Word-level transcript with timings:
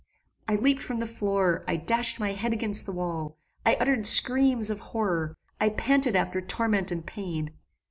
I 0.47 0.55
leaped 0.55 0.81
from 0.81 0.97
the 0.97 1.05
floor: 1.05 1.63
I 1.67 1.75
dashed 1.75 2.19
my 2.19 2.31
head 2.31 2.53
against 2.53 2.87
the 2.87 2.91
wall: 2.91 3.37
I 3.63 3.75
uttered 3.75 4.07
screams 4.07 4.71
of 4.71 4.79
horror: 4.79 5.37
I 5.59 5.69
panted 5.69 6.15
after 6.15 6.41
torment 6.41 6.89
and 6.89 7.05
pain. 7.05 7.51